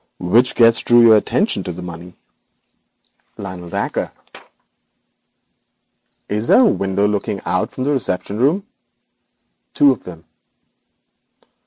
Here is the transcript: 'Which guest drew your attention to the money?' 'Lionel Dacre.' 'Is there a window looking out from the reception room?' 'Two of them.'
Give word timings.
'Which 0.17 0.55
guest 0.55 0.85
drew 0.85 0.99
your 1.01 1.15
attention 1.15 1.63
to 1.63 1.71
the 1.71 1.83
money?' 1.83 2.15
'Lionel 3.37 3.69
Dacre.' 3.69 4.11
'Is 6.27 6.47
there 6.47 6.61
a 6.61 6.65
window 6.65 7.07
looking 7.07 7.39
out 7.45 7.69
from 7.71 7.83
the 7.83 7.91
reception 7.91 8.39
room?' 8.39 8.65
'Two 9.75 9.91
of 9.91 10.03
them.' 10.03 10.23